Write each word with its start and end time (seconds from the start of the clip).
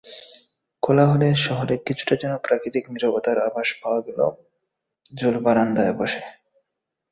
কোলাহলের 0.83 1.35
শহরে 1.37 1.75
কিছুটা 1.77 2.15
যেন 2.15 2.33
প্রাকৃতিক 2.37 2.83
নীরবতার 2.89 3.37
আভাস 3.39 3.69
পাওয়া 3.81 3.99
গেল 4.01 4.19
ঝুলবারান্দায় 5.13 5.93
বসে। 5.93 6.21